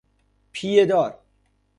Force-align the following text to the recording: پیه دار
پیه 0.51 0.85
دار 0.85 1.17